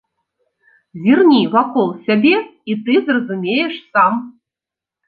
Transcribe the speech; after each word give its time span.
Зірні 1.03 1.41
вакол 1.57 1.87
сябе, 2.09 2.35
і 2.73 2.79
ты 2.89 2.93
зразумееш 3.07 3.73
сам! 3.91 4.13